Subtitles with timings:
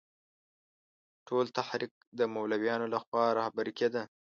[1.27, 4.03] ټول تحریک د مولویانو له خوا رهبري کېده.